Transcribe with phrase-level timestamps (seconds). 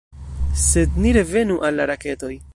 [0.61, 2.35] Sed ni revenu al la raketoj.